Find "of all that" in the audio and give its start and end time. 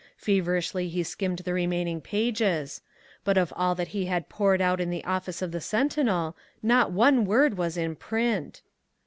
3.37-3.89